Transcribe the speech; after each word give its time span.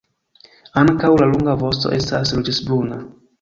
Ankaŭ 0.81 1.11
la 1.21 1.27
longa 1.33 1.55
vosto 1.65 1.93
estas 1.99 2.33
ruĝecbruna. 2.39 2.99